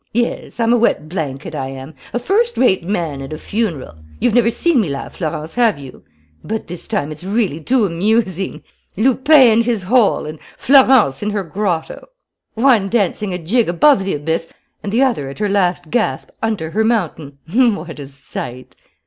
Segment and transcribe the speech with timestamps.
[0.13, 3.97] Yes, I'm a wet blanket, I am; a first rate man at a funeral!
[4.19, 6.03] You've never seen me laugh, Florence, have you?
[6.43, 8.63] But this time it's really too amusing.
[8.97, 12.07] Lupin in his hole and Florence in her grotto;
[12.55, 14.51] one dancing a jig above the abyss
[14.81, 17.37] and the other at her last gasp under her mountain.
[17.53, 18.75] What a sight!